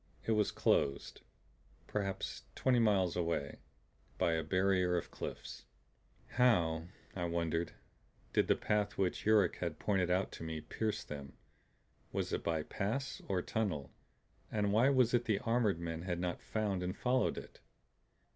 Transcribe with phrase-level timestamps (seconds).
[0.25, 1.21] It was closed,
[1.85, 3.59] perhaps twenty miles away,
[4.17, 5.65] by a barrier of cliffs.
[6.27, 7.73] How, I wondered,
[8.33, 11.37] did the path which Yuruk had pointed out to me pierce them?
[12.11, 13.93] Was it by pass or tunnel;
[14.51, 17.59] and why was it the armored men had not found and followed it?